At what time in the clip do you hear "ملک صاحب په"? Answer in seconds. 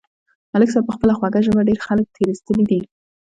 0.51-0.93